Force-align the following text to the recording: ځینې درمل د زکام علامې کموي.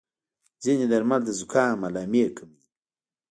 ځینې 0.63 0.85
درمل 0.91 1.21
د 1.25 1.29
زکام 1.39 1.77
علامې 1.87 2.25
کموي. 2.37 2.63